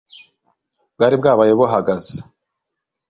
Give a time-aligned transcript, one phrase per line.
[0.95, 2.15] bwari bwabaye buhagaze